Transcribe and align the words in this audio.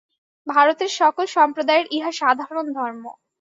ভারতের 0.47 0.91
সকল 0.99 1.25
সম্প্রদায়ের 1.35 1.87
ইহা 1.91 2.11
সাধারণ 2.21 2.65
ধর্ম। 2.73 3.03